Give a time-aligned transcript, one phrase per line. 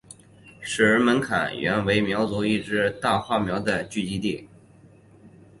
[0.61, 4.49] 石门坎原为苗族一支大花苗的聚居地。